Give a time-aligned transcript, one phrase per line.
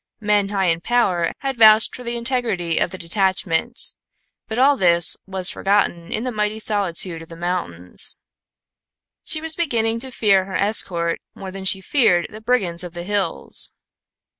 [0.19, 3.79] Men high in power had vouched for the integrity of the detachment,
[4.47, 8.17] but all this was forgotten in the mighty solitude of the mountains.
[9.23, 13.03] She was beginning to fear her escort more than she feared the brigands of the
[13.03, 13.75] hills.